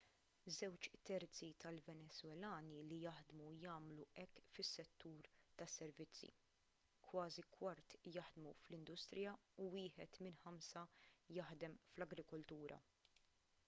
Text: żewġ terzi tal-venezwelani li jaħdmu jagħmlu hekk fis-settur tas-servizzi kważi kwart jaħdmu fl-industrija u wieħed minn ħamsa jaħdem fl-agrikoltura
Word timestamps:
żewġ 0.57 0.85
terzi 1.07 1.47
tal-venezwelani 1.65 2.77
li 2.87 2.95
jaħdmu 3.03 3.49
jagħmlu 3.63 4.07
hekk 4.15 4.41
fis-settur 4.53 5.29
tas-servizzi 5.59 6.31
kważi 7.09 7.45
kwart 7.59 7.95
jaħdmu 8.17 8.55
fl-industrija 8.65 9.35
u 9.67 9.71
wieħed 9.77 10.21
minn 10.29 10.41
ħamsa 10.49 10.87
jaħdem 11.41 11.77
fl-agrikoltura 11.95 12.81